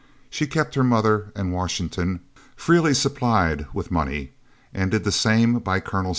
She 0.31 0.47
kept 0.47 0.73
her 0.73 0.83
mother 0.83 1.31
and 1.35 1.53
Washington 1.53 2.21
freely 2.55 2.95
supplied 2.95 3.67
with 3.71 3.91
money, 3.91 4.33
and 4.73 4.89
did 4.89 5.03
the 5.03 5.11
same 5.11 5.59
by 5.59 5.79
Col. 5.79 6.09